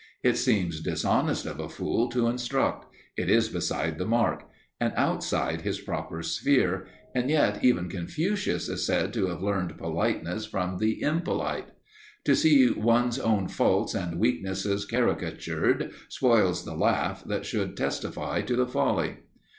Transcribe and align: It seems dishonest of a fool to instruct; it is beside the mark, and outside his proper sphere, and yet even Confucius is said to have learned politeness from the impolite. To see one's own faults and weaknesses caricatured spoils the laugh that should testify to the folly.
It 0.23 0.35
seems 0.35 0.81
dishonest 0.81 1.45
of 1.45 1.59
a 1.59 1.69
fool 1.69 2.09
to 2.09 2.25
instruct; 2.25 2.87
it 3.15 3.29
is 3.29 3.49
beside 3.49 3.99
the 3.99 4.05
mark, 4.07 4.49
and 4.79 4.93
outside 4.97 5.61
his 5.61 5.79
proper 5.79 6.23
sphere, 6.23 6.87
and 7.13 7.29
yet 7.29 7.63
even 7.63 7.87
Confucius 7.87 8.67
is 8.67 8.83
said 8.83 9.13
to 9.13 9.27
have 9.27 9.43
learned 9.43 9.77
politeness 9.77 10.47
from 10.47 10.79
the 10.79 11.03
impolite. 11.03 11.67
To 12.23 12.35
see 12.35 12.71
one's 12.71 13.19
own 13.19 13.47
faults 13.47 13.93
and 13.93 14.17
weaknesses 14.17 14.85
caricatured 14.87 15.91
spoils 16.09 16.65
the 16.65 16.73
laugh 16.73 17.23
that 17.25 17.45
should 17.45 17.77
testify 17.77 18.41
to 18.41 18.55
the 18.55 18.65
folly. 18.65 19.17